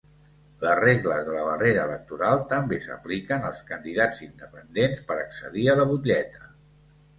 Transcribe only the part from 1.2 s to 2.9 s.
de la barrera electoral també